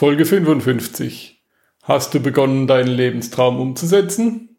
Folge 0.00 0.24
55. 0.24 1.44
Hast 1.82 2.14
du 2.14 2.20
begonnen, 2.20 2.66
deinen 2.66 2.88
Lebenstraum 2.88 3.60
umzusetzen? 3.60 4.56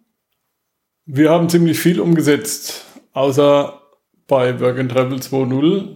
Wir 1.08 1.32
haben 1.32 1.50
ziemlich 1.50 1.80
viel 1.80 2.00
umgesetzt, 2.00 2.86
außer 3.14 3.82
bei 4.28 4.60
Work 4.60 4.78
and 4.78 4.92
Travel 4.92 5.18
2.0. 5.18 5.96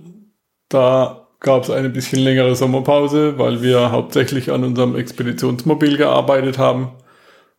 Da 0.67 1.27
gab 1.41 1.61
es 1.61 1.69
eine 1.69 1.89
bisschen 1.89 2.21
längere 2.21 2.55
Sommerpause, 2.55 3.37
weil 3.37 3.61
wir 3.61 3.91
hauptsächlich 3.91 4.49
an 4.49 4.63
unserem 4.63 4.95
Expeditionsmobil 4.95 5.95
gearbeitet 5.95 6.57
haben, 6.57 6.93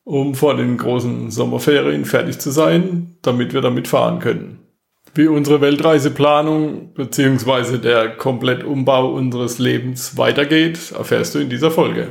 um 0.02 0.34
vor 0.34 0.56
den 0.56 0.78
großen 0.78 1.30
Sommerferien 1.30 2.04
fertig 2.04 2.40
zu 2.40 2.50
sein, 2.50 3.16
damit 3.22 3.54
wir 3.54 3.60
damit 3.60 3.86
fahren 3.86 4.18
können. 4.18 4.65
Wie 5.16 5.28
unsere 5.28 5.62
Weltreiseplanung 5.62 6.92
bzw. 6.92 7.78
der 7.78 8.18
Komplettumbau 8.18 9.14
unseres 9.14 9.58
Lebens 9.58 10.18
weitergeht, 10.18 10.92
erfährst 10.92 11.34
du 11.34 11.38
in 11.38 11.48
dieser 11.48 11.70
Folge. 11.70 12.08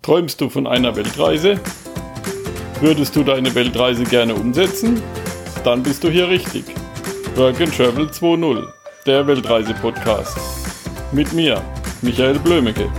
Träumst 0.00 0.40
du 0.40 0.48
von 0.48 0.66
einer 0.66 0.96
Weltreise? 0.96 1.60
Würdest 2.80 3.14
du 3.14 3.22
deine 3.22 3.54
Weltreise 3.54 4.04
gerne 4.04 4.34
umsetzen? 4.34 5.02
Dann 5.62 5.82
bist 5.82 6.02
du 6.02 6.08
hier 6.08 6.30
richtig. 6.30 6.64
Work 7.36 7.60
and 7.60 7.76
Travel 7.76 8.06
2.0, 8.06 8.66
der 9.04 9.26
Weltreise-Podcast. 9.26 10.38
Mit 11.12 11.30
mir, 11.34 11.60
Michael 12.00 12.38
Blömecke. 12.38 12.90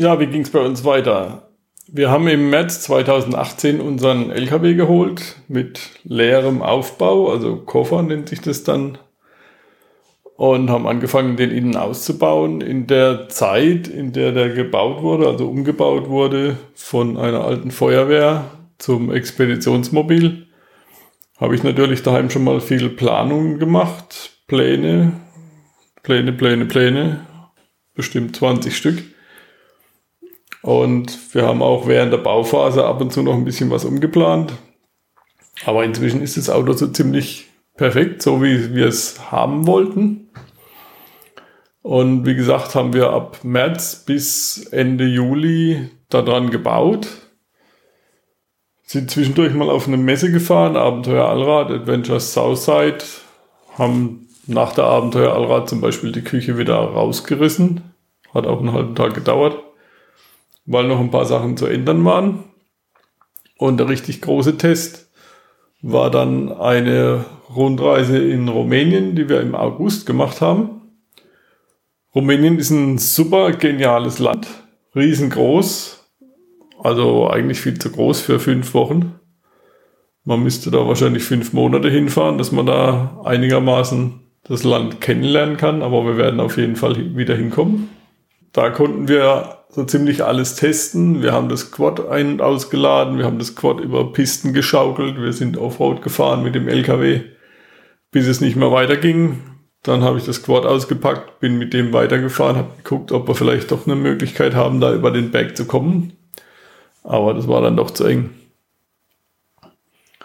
Ja, 0.00 0.18
wie 0.18 0.28
ging 0.28 0.40
es 0.40 0.50
bei 0.50 0.60
uns 0.60 0.86
weiter? 0.86 1.50
Wir 1.86 2.10
haben 2.10 2.26
im 2.26 2.48
März 2.48 2.80
2018 2.84 3.82
unseren 3.82 4.30
LKW 4.30 4.72
geholt 4.72 5.36
mit 5.46 5.90
leerem 6.04 6.62
Aufbau, 6.62 7.30
also 7.30 7.56
Koffer 7.56 8.02
nennt 8.02 8.30
sich 8.30 8.40
das 8.40 8.64
dann, 8.64 8.96
und 10.36 10.70
haben 10.70 10.86
angefangen, 10.86 11.36
den 11.36 11.50
innen 11.50 11.76
auszubauen. 11.76 12.62
In 12.62 12.86
der 12.86 13.28
Zeit, 13.28 13.88
in 13.88 14.14
der 14.14 14.32
der 14.32 14.48
gebaut 14.48 15.02
wurde, 15.02 15.28
also 15.28 15.46
umgebaut 15.46 16.08
wurde 16.08 16.56
von 16.72 17.18
einer 17.18 17.44
alten 17.44 17.70
Feuerwehr 17.70 18.46
zum 18.78 19.12
Expeditionsmobil, 19.12 20.46
habe 21.36 21.54
ich 21.54 21.62
natürlich 21.62 22.02
daheim 22.02 22.30
schon 22.30 22.44
mal 22.44 22.62
viel 22.62 22.88
Planungen 22.88 23.58
gemacht, 23.58 24.30
Pläne, 24.46 25.12
Pläne, 26.02 26.32
Pläne, 26.32 26.64
Pläne, 26.64 27.26
bestimmt 27.94 28.34
20 28.34 28.74
Stück 28.74 29.02
und 30.62 31.34
wir 31.34 31.46
haben 31.46 31.62
auch 31.62 31.86
während 31.86 32.12
der 32.12 32.18
Bauphase 32.18 32.84
ab 32.84 33.00
und 33.00 33.12
zu 33.12 33.22
noch 33.22 33.34
ein 33.34 33.44
bisschen 33.44 33.70
was 33.70 33.84
umgeplant. 33.84 34.52
Aber 35.64 35.84
inzwischen 35.84 36.22
ist 36.22 36.36
das 36.36 36.50
Auto 36.50 36.72
so 36.72 36.88
ziemlich 36.88 37.48
perfekt, 37.76 38.22
so 38.22 38.42
wie 38.42 38.74
wir 38.74 38.86
es 38.86 39.30
haben 39.30 39.66
wollten. 39.66 40.30
Und 41.82 42.26
wie 42.26 42.34
gesagt, 42.34 42.74
haben 42.74 42.92
wir 42.92 43.10
ab 43.10 43.38
März 43.42 44.04
bis 44.04 44.66
Ende 44.70 45.06
Juli 45.06 45.90
daran 46.10 46.50
gebaut. 46.50 47.08
Sind 48.82 49.10
zwischendurch 49.10 49.54
mal 49.54 49.70
auf 49.70 49.86
eine 49.86 49.96
Messe 49.96 50.30
gefahren, 50.30 50.76
Abenteuer 50.76 51.26
Allrad, 51.26 51.70
Adventures 51.70 52.34
Southside. 52.34 52.98
Haben 53.78 54.28
nach 54.46 54.74
der 54.74 54.84
Abenteuer 54.84 55.32
Allrad 55.32 55.70
zum 55.70 55.80
Beispiel 55.80 56.12
die 56.12 56.24
Küche 56.24 56.58
wieder 56.58 56.76
rausgerissen. 56.76 57.94
Hat 58.34 58.46
auch 58.46 58.60
einen 58.60 58.74
halben 58.74 58.94
Tag 58.94 59.14
gedauert 59.14 59.56
weil 60.70 60.86
noch 60.86 61.00
ein 61.00 61.10
paar 61.10 61.24
Sachen 61.24 61.56
zu 61.56 61.66
ändern 61.66 62.04
waren. 62.04 62.44
Und 63.58 63.78
der 63.78 63.88
richtig 63.88 64.22
große 64.22 64.56
Test 64.56 65.10
war 65.82 66.12
dann 66.12 66.52
eine 66.52 67.24
Rundreise 67.54 68.18
in 68.18 68.48
Rumänien, 68.48 69.16
die 69.16 69.28
wir 69.28 69.40
im 69.40 69.56
August 69.56 70.06
gemacht 70.06 70.40
haben. 70.40 70.82
Rumänien 72.14 72.56
ist 72.58 72.70
ein 72.70 72.98
super 72.98 73.50
geniales 73.50 74.20
Land, 74.20 74.46
riesengroß, 74.94 76.04
also 76.80 77.28
eigentlich 77.28 77.60
viel 77.60 77.78
zu 77.78 77.90
groß 77.90 78.20
für 78.20 78.38
fünf 78.38 78.72
Wochen. 78.72 79.16
Man 80.24 80.42
müsste 80.42 80.70
da 80.70 80.86
wahrscheinlich 80.86 81.24
fünf 81.24 81.52
Monate 81.52 81.90
hinfahren, 81.90 82.38
dass 82.38 82.52
man 82.52 82.66
da 82.66 83.20
einigermaßen 83.24 84.20
das 84.44 84.62
Land 84.62 85.00
kennenlernen 85.00 85.56
kann, 85.56 85.82
aber 85.82 86.04
wir 86.04 86.16
werden 86.16 86.38
auf 86.38 86.56
jeden 86.56 86.76
Fall 86.76 87.16
wieder 87.16 87.34
hinkommen. 87.34 87.90
Da 88.52 88.70
konnten 88.70 89.08
wir 89.08 89.59
so 89.70 89.84
ziemlich 89.84 90.24
alles 90.24 90.56
testen. 90.56 91.22
Wir 91.22 91.32
haben 91.32 91.48
das 91.48 91.70
Quad 91.70 92.08
ein- 92.08 92.32
und 92.32 92.42
ausgeladen, 92.42 93.18
wir 93.18 93.24
haben 93.24 93.38
das 93.38 93.54
Quad 93.54 93.80
über 93.80 94.12
Pisten 94.12 94.52
geschaukelt, 94.52 95.20
wir 95.20 95.32
sind 95.32 95.56
Offroad 95.56 96.02
gefahren 96.02 96.42
mit 96.42 96.54
dem 96.54 96.68
LKW, 96.68 97.22
bis 98.10 98.26
es 98.26 98.40
nicht 98.40 98.56
mehr 98.56 98.72
weiterging. 98.72 99.40
Dann 99.82 100.02
habe 100.02 100.18
ich 100.18 100.24
das 100.24 100.42
Quad 100.42 100.66
ausgepackt, 100.66 101.40
bin 101.40 101.56
mit 101.56 101.72
dem 101.72 101.92
weitergefahren, 101.92 102.56
habe 102.56 102.70
geguckt, 102.82 103.12
ob 103.12 103.28
wir 103.28 103.34
vielleicht 103.34 103.70
doch 103.70 103.86
eine 103.86 103.96
Möglichkeit 103.96 104.54
haben, 104.54 104.80
da 104.80 104.92
über 104.92 105.10
den 105.10 105.30
Berg 105.30 105.56
zu 105.56 105.64
kommen. 105.64 106.12
Aber 107.02 107.32
das 107.32 107.48
war 107.48 107.62
dann 107.62 107.76
doch 107.76 107.90
zu 107.90 108.04
eng. 108.04 108.30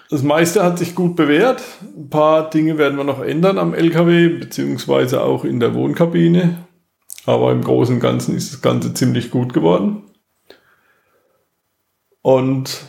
Das 0.10 0.24
meiste 0.24 0.64
hat 0.64 0.78
sich 0.78 0.94
gut 0.94 1.16
bewährt. 1.16 1.64
Ein 1.98 2.10
paar 2.10 2.50
Dinge 2.50 2.78
werden 2.78 2.98
wir 2.98 3.06
noch 3.06 3.22
ändern 3.22 3.58
am 3.58 3.74
LKW, 3.74 4.28
beziehungsweise 4.28 5.24
auch 5.24 5.46
in 5.46 5.60
der 5.60 5.74
Wohnkabine. 5.74 6.65
Aber 7.26 7.52
im 7.52 7.62
Großen 7.62 7.96
und 7.96 8.02
Ganzen 8.02 8.36
ist 8.36 8.54
das 8.54 8.62
Ganze 8.62 8.94
ziemlich 8.94 9.32
gut 9.32 9.54
geworden. 9.54 10.04
Und 12.22 12.82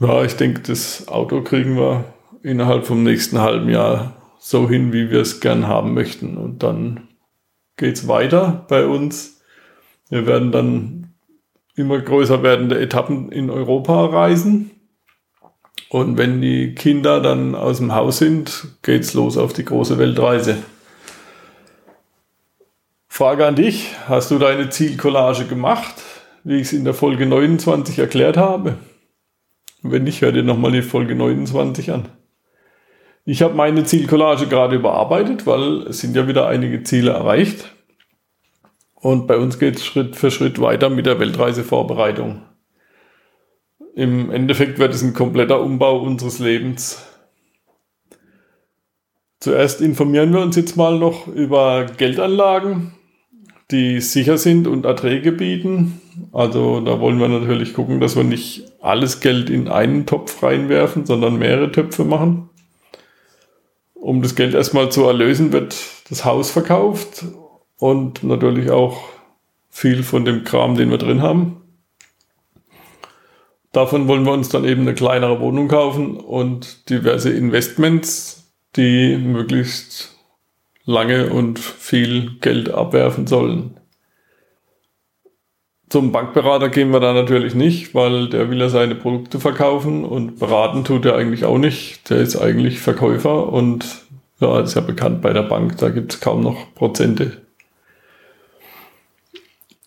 ja, 0.00 0.24
ich 0.24 0.36
denke, 0.36 0.60
das 0.62 1.08
Auto 1.08 1.42
kriegen 1.42 1.76
wir 1.76 2.04
innerhalb 2.42 2.86
vom 2.86 3.02
nächsten 3.02 3.40
halben 3.40 3.68
Jahr 3.68 4.16
so 4.38 4.68
hin, 4.68 4.92
wie 4.92 5.10
wir 5.10 5.20
es 5.20 5.40
gern 5.40 5.68
haben 5.68 5.94
möchten. 5.94 6.36
Und 6.36 6.62
dann 6.62 7.08
geht 7.76 7.96
es 7.96 8.08
weiter 8.08 8.66
bei 8.68 8.86
uns. 8.86 9.40
Wir 10.08 10.26
werden 10.26 10.52
dann 10.52 11.14
immer 11.74 12.00
größer 12.00 12.42
werdende 12.42 12.78
Etappen 12.78 13.30
in 13.30 13.50
Europa 13.50 14.06
reisen. 14.06 14.70
Und 15.88 16.18
wenn 16.18 16.40
die 16.40 16.74
Kinder 16.74 17.20
dann 17.20 17.54
aus 17.54 17.78
dem 17.78 17.94
Haus 17.94 18.18
sind, 18.18 18.66
geht's 18.82 19.14
los 19.14 19.36
auf 19.36 19.52
die 19.52 19.64
große 19.64 19.98
Weltreise. 19.98 20.56
Frage 23.14 23.46
an 23.46 23.56
dich, 23.56 23.90
hast 24.08 24.30
du 24.30 24.38
deine 24.38 24.70
Zielcollage 24.70 25.44
gemacht, 25.44 25.96
wie 26.44 26.56
ich 26.56 26.68
es 26.68 26.72
in 26.72 26.86
der 26.86 26.94
Folge 26.94 27.26
29 27.26 27.98
erklärt 27.98 28.38
habe? 28.38 28.78
Wenn 29.82 30.04
nicht, 30.04 30.22
hör 30.22 30.32
dir 30.32 30.42
nochmal 30.42 30.72
die 30.72 30.80
Folge 30.80 31.14
29 31.14 31.92
an. 31.92 32.08
Ich 33.26 33.42
habe 33.42 33.52
meine 33.52 33.84
Zielcollage 33.84 34.46
gerade 34.46 34.76
überarbeitet, 34.76 35.46
weil 35.46 35.82
es 35.88 35.98
sind 35.98 36.16
ja 36.16 36.26
wieder 36.26 36.46
einige 36.46 36.84
Ziele 36.84 37.10
erreicht. 37.10 37.74
Und 38.94 39.26
bei 39.26 39.36
uns 39.36 39.58
geht 39.58 39.76
es 39.76 39.84
Schritt 39.84 40.16
für 40.16 40.30
Schritt 40.30 40.58
weiter 40.58 40.88
mit 40.88 41.04
der 41.04 41.20
Weltreisevorbereitung. 41.20 42.40
Im 43.94 44.30
Endeffekt 44.30 44.78
wird 44.78 44.94
es 44.94 45.02
ein 45.02 45.12
kompletter 45.12 45.60
Umbau 45.60 46.00
unseres 46.00 46.38
Lebens. 46.38 47.06
Zuerst 49.38 49.82
informieren 49.82 50.32
wir 50.32 50.40
uns 50.40 50.56
jetzt 50.56 50.78
mal 50.78 50.98
noch 50.98 51.26
über 51.26 51.84
Geldanlagen 51.84 52.94
die 53.72 54.00
sicher 54.00 54.38
sind 54.38 54.66
und 54.66 54.84
Erträge 54.84 55.32
bieten. 55.32 56.00
Also 56.32 56.80
da 56.80 57.00
wollen 57.00 57.18
wir 57.18 57.28
natürlich 57.28 57.74
gucken, 57.74 58.00
dass 58.00 58.16
wir 58.16 58.24
nicht 58.24 58.64
alles 58.80 59.20
Geld 59.20 59.50
in 59.50 59.68
einen 59.68 60.06
Topf 60.06 60.42
reinwerfen, 60.42 61.06
sondern 61.06 61.38
mehrere 61.38 61.72
Töpfe 61.72 62.04
machen. 62.04 62.50
Um 63.94 64.22
das 64.22 64.34
Geld 64.34 64.54
erstmal 64.54 64.92
zu 64.92 65.04
erlösen, 65.04 65.52
wird 65.52 65.76
das 66.10 66.24
Haus 66.24 66.50
verkauft 66.50 67.24
und 67.78 68.22
natürlich 68.22 68.70
auch 68.70 69.00
viel 69.70 70.02
von 70.02 70.24
dem 70.24 70.44
Kram, 70.44 70.76
den 70.76 70.90
wir 70.90 70.98
drin 70.98 71.22
haben. 71.22 71.62
Davon 73.72 74.06
wollen 74.06 74.26
wir 74.26 74.32
uns 74.32 74.50
dann 74.50 74.66
eben 74.66 74.82
eine 74.82 74.94
kleinere 74.94 75.40
Wohnung 75.40 75.68
kaufen 75.68 76.18
und 76.18 76.90
diverse 76.90 77.30
Investments, 77.30 78.52
die 78.76 79.16
möglichst 79.16 80.18
lange 80.84 81.30
und 81.30 81.58
viel 81.58 82.38
Geld 82.40 82.70
abwerfen 82.70 83.26
sollen. 83.26 83.78
Zum 85.88 86.10
Bankberater 86.10 86.70
gehen 86.70 86.90
wir 86.90 87.00
da 87.00 87.12
natürlich 87.12 87.54
nicht, 87.54 87.94
weil 87.94 88.28
der 88.30 88.48
will 88.48 88.58
ja 88.58 88.70
seine 88.70 88.94
Produkte 88.94 89.38
verkaufen 89.38 90.04
und 90.04 90.38
beraten 90.38 90.84
tut 90.84 91.04
er 91.04 91.16
eigentlich 91.16 91.44
auch 91.44 91.58
nicht. 91.58 92.08
Der 92.08 92.16
ist 92.18 92.36
eigentlich 92.36 92.80
Verkäufer 92.80 93.52
und 93.52 93.84
ja, 94.40 94.60
ist 94.60 94.74
ja 94.74 94.80
bekannt 94.80 95.20
bei 95.20 95.32
der 95.32 95.42
Bank, 95.42 95.76
da 95.76 95.90
gibt 95.90 96.14
es 96.14 96.20
kaum 96.20 96.42
noch 96.42 96.74
Prozente. 96.74 97.42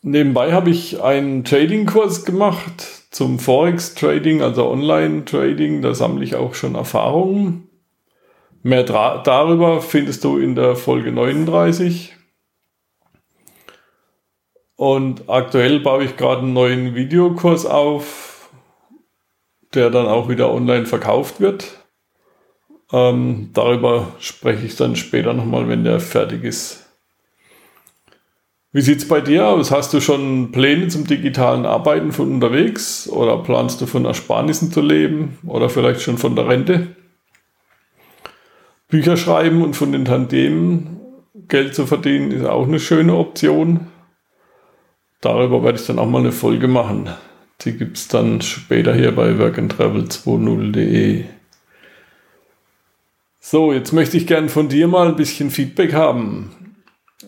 Nebenbei 0.03 0.53
habe 0.53 0.69
ich 0.69 1.01
einen 1.01 1.43
Trading-Kurs 1.43 2.25
gemacht 2.25 3.07
zum 3.09 3.39
Forex-Trading, 3.39 4.43
also 4.43 4.69
Online-Trading. 4.69 5.81
Da 5.81 5.95
sammle 5.95 6.23
ich 6.23 6.35
auch 6.35 6.53
schon 6.53 6.75
Erfahrungen 6.75 7.67
Mehr 8.65 8.81
darüber 8.81 9.79
findest 9.79 10.23
du 10.23 10.39
in 10.39 10.55
der 10.55 10.75
Folge 10.75 11.11
39. 11.11 12.15
Und 14.75 15.29
aktuell 15.29 15.81
baue 15.81 16.05
ich 16.05 16.17
gerade 16.17 16.41
einen 16.41 16.53
neuen 16.53 16.95
Videokurs 16.95 17.67
auf, 17.67 18.49
der 19.75 19.91
dann 19.91 20.07
auch 20.07 20.29
wieder 20.29 20.51
online 20.51 20.87
verkauft 20.87 21.39
wird. 21.39 21.77
Ähm, 22.91 23.51
darüber 23.53 24.07
spreche 24.17 24.65
ich 24.65 24.75
dann 24.75 24.95
später 24.95 25.33
nochmal, 25.33 25.69
wenn 25.69 25.83
der 25.83 25.99
fertig 25.99 26.43
ist. 26.43 26.89
Wie 28.71 28.81
sieht 28.81 28.97
es 28.97 29.07
bei 29.07 29.21
dir 29.21 29.45
aus? 29.47 29.69
Hast 29.69 29.93
du 29.93 30.01
schon 30.01 30.51
Pläne 30.51 30.87
zum 30.87 31.05
digitalen 31.05 31.67
Arbeiten 31.67 32.11
von 32.11 32.33
unterwegs 32.33 33.07
oder 33.07 33.37
planst 33.37 33.79
du 33.81 33.85
von 33.85 34.05
Ersparnissen 34.05 34.71
zu 34.71 34.81
leben 34.81 35.37
oder 35.45 35.69
vielleicht 35.69 36.01
schon 36.01 36.17
von 36.17 36.35
der 36.35 36.47
Rente? 36.47 36.95
Bücher 38.95 39.17
schreiben 39.17 39.61
und 39.61 39.75
von 39.75 39.91
den 39.91 40.05
Tandemen 40.05 41.01
Geld 41.47 41.75
zu 41.75 41.85
verdienen 41.85 42.31
ist 42.31 42.45
auch 42.45 42.65
eine 42.65 42.79
schöne 42.79 43.15
Option. 43.15 43.87
Darüber 45.19 45.63
werde 45.63 45.79
ich 45.79 45.85
dann 45.85 45.99
auch 45.99 46.07
mal 46.07 46.19
eine 46.19 46.31
Folge 46.31 46.69
machen. 46.69 47.09
Die 47.61 47.73
gibt 47.73 47.97
es 47.97 48.07
dann 48.07 48.41
später 48.41 48.95
hier 48.95 49.13
bei 49.13 49.31
workandtravel20.de. 49.31 51.25
So, 53.41 53.73
jetzt 53.73 53.91
möchte 53.91 54.15
ich 54.15 54.27
gerne 54.27 54.47
von 54.47 54.69
dir 54.69 54.87
mal 54.87 55.09
ein 55.09 55.17
bisschen 55.17 55.51
Feedback 55.51 55.93
haben 55.93 56.51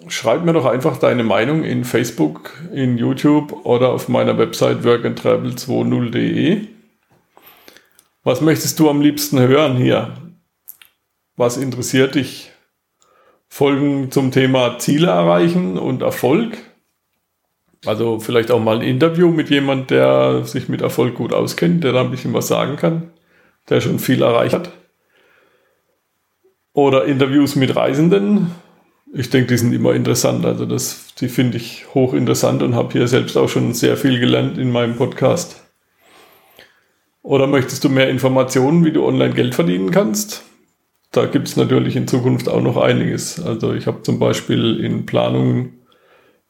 schreib 0.08 0.46
mir 0.46 0.54
doch 0.54 0.66
einfach 0.66 0.98
deine 0.98 1.24
Meinung 1.24 1.64
in 1.64 1.84
Facebook, 1.84 2.54
in 2.74 2.98
YouTube 2.98 3.66
oder 3.66 3.90
auf 3.90 4.08
meiner 4.08 4.38
Website 4.38 4.86
workandtravel20.de. 4.86 6.68
Was 8.24 8.42
möchtest 8.42 8.80
du 8.80 8.90
am 8.90 9.02
liebsten 9.02 9.40
hören 9.40 9.76
hier? 9.76 10.27
Was 11.38 11.56
interessiert 11.56 12.16
dich? 12.16 12.52
Folgen 13.48 14.12
zum 14.12 14.32
Thema 14.32 14.80
Ziele 14.80 15.08
erreichen 15.08 15.78
und 15.78 16.02
Erfolg? 16.02 16.58
Also 17.86 18.20
vielleicht 18.20 18.50
auch 18.50 18.60
mal 18.60 18.78
ein 18.78 18.88
Interview 18.88 19.30
mit 19.30 19.52
jemand, 19.52 19.92
der 19.92 20.44
sich 20.46 20.68
mit 20.68 20.82
Erfolg 20.82 21.14
gut 21.14 21.34
auskennt, 21.34 21.84
der 21.84 21.94
da 21.94 22.02
ein 22.02 22.10
bisschen 22.10 22.34
was 22.34 22.48
sagen 22.48 22.76
kann, 22.76 23.12
der 23.70 23.82
schon 23.82 24.00
viel 24.00 24.24
erreicht 24.24 24.56
hat. 24.56 24.72
Oder 26.74 27.06
Interviews 27.06 27.56
mit 27.56 27.76
Reisenden, 27.76 28.52
ich 29.14 29.30
denke, 29.30 29.50
die 29.50 29.58
sind 29.58 29.74
immer 29.74 29.94
interessant. 29.94 30.44
Also 30.44 30.66
das, 30.66 31.14
die 31.20 31.30
finde 31.30 31.58
ich 31.58 31.86
hochinteressant 31.94 32.64
und 32.64 32.74
habe 32.74 32.94
hier 32.94 33.08
selbst 33.08 33.38
auch 33.38 33.48
schon 33.48 33.76
sehr 33.76 33.96
viel 33.96 34.20
gelernt 34.20 34.58
in 34.58 34.72
meinem 34.72 34.96
Podcast. 34.96 35.64
Oder 37.22 37.46
möchtest 37.46 37.84
du 37.84 37.90
mehr 37.90 38.10
Informationen, 38.10 38.84
wie 38.84 38.92
du 38.92 39.06
online 39.06 39.36
Geld 39.36 39.54
verdienen 39.54 39.92
kannst? 39.92 40.47
Da 41.12 41.26
gibt 41.26 41.48
es 41.48 41.56
natürlich 41.56 41.96
in 41.96 42.08
Zukunft 42.08 42.50
auch 42.50 42.62
noch 42.62 42.78
einiges. 42.78 43.44
Also 43.44 43.74
ich 43.74 43.88
habe 43.88 44.04
zum 44.04 44.20
Beispiel 44.20 44.80
in 44.84 45.06
Planung 45.06 45.74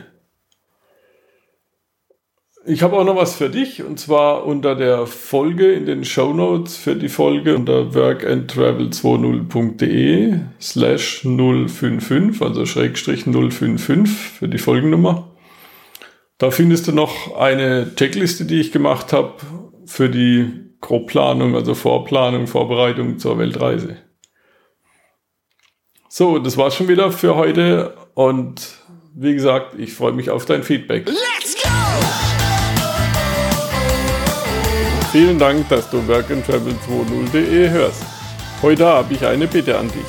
Ich 2.66 2.84
habe 2.84 2.98
auch 2.98 3.06
noch 3.06 3.16
was 3.16 3.36
für 3.36 3.50
dich 3.50 3.84
und 3.84 4.02
zwar 4.02 4.46
unter 4.46 4.76
der 4.76 5.08
Folge 5.08 5.72
in 5.72 5.86
den 5.86 6.04
Show 6.04 6.34
Notes 6.34 6.76
für 6.76 6.98
die 6.98 7.08
Folge 7.08 7.56
unter 7.56 7.92
workandtravel20.de 7.92 10.40
slash 10.60 11.22
055, 11.22 12.42
also 12.42 12.66
Schrägstrich 12.66 13.24
055 13.24 14.10
für 14.10 14.50
die 14.50 14.58
Folgennummer. 14.58 15.32
Da 16.38 16.52
findest 16.52 16.90
du 16.90 16.92
noch 16.92 17.38
eine 17.38 17.96
Checkliste, 17.96 18.44
die 18.44 18.60
ich 18.60 18.74
gemacht 18.74 19.14
habe 19.14 19.36
für 19.86 20.10
die 20.10 20.61
Grobplanung, 20.82 21.56
also 21.56 21.76
Vorplanung, 21.76 22.48
Vorbereitung 22.48 23.20
zur 23.20 23.38
Weltreise. 23.38 23.98
So, 26.10 26.40
das 26.40 26.58
war's 26.58 26.76
schon 26.76 26.90
wieder 26.90 27.12
für 27.12 27.36
heute 27.36 27.96
und 28.16 28.80
wie 29.16 29.34
gesagt, 29.34 29.76
ich 29.78 29.94
freue 29.94 30.12
mich 30.12 30.30
auf 30.30 30.44
dein 30.46 30.64
Feedback. 30.64 31.08
Let's 31.08 31.56
go! 31.62 31.70
Vielen 35.12 35.40
Dank, 35.40 35.70
dass 35.70 35.90
du 35.90 36.00
workandtravel20.de 36.00 37.70
hörst. 37.70 38.04
Heute 38.62 38.86
habe 38.86 39.14
ich 39.14 39.26
eine 39.26 39.48
Bitte 39.48 39.78
an 39.78 39.88
dich. 39.90 40.04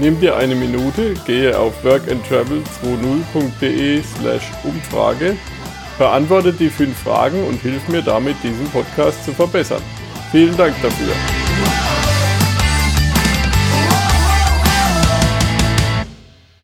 Nimm 0.00 0.20
dir 0.20 0.36
eine 0.36 0.54
Minute, 0.54 1.14
gehe 1.26 1.58
auf 1.58 1.84
workandtravel20.de 1.84 4.00
slash 4.02 4.52
Umfrage, 4.64 5.36
beantworte 5.98 6.52
die 6.52 6.70
fünf 6.70 6.96
Fragen 6.98 7.44
und 7.46 7.60
hilf 7.60 7.88
mir 7.88 8.02
damit, 8.02 8.36
diesen 8.42 8.68
Podcast 8.70 9.24
zu 9.24 9.32
verbessern. 9.32 9.82
Vielen 10.30 10.56
Dank 10.56 10.74
dafür. 10.80 11.39